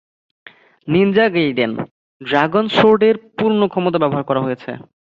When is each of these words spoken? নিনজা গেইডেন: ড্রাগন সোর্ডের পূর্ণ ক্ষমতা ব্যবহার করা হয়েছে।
নিনজা 0.87 1.25
গেইডেন: 1.35 1.71
ড্রাগন 2.21 2.65
সোর্ডের 2.77 3.15
পূর্ণ 3.37 3.61
ক্ষমতা 3.71 3.97
ব্যবহার 4.01 4.23
করা 4.29 4.43
হয়েছে। 4.45 4.71